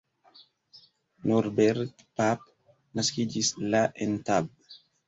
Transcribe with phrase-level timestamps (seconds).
[1.33, 2.51] Norbert Pap
[2.99, 4.55] naskiĝis la en Tab.